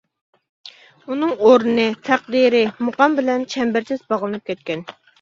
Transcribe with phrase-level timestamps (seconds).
[1.07, 4.87] ئۇنىڭ ئورنى، تەقدىرى مۇقام بىلەن چەمبەرچاس باغلىنىپ كەتكەن.